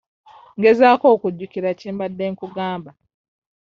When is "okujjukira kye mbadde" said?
1.15-2.25